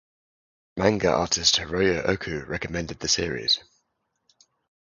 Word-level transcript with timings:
Manga 0.77 1.11
artist 1.11 1.57
Hiroya 1.57 2.03
Oku 2.09 2.43
recommended 2.47 3.01
the 3.01 3.07
series. 3.07 3.59